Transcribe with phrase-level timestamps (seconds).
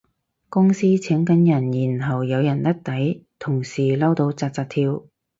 [0.49, 5.03] 公司請緊人然後有人甩底，同事嬲到紮紮跳